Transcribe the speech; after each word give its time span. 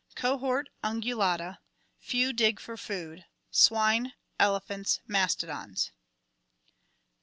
Cohort 0.15 0.69
Ungulata. 0.83 1.59
Few 1.99 2.33
dig 2.33 2.59
for 2.59 2.75
food: 2.75 3.23
swine, 3.51 4.13
elephants, 4.39 4.99
mastodons. 5.05 5.91